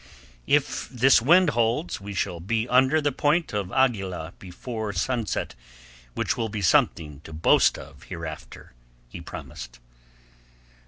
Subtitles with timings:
[0.47, 5.53] "If this wind holds we shall be under the Point of Aguila before sunset,
[6.15, 8.73] which will be something to boast of hereafter,"
[9.09, 9.77] he promised.